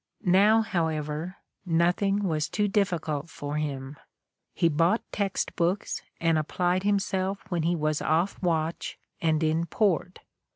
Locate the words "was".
2.23-2.49, 7.75-8.01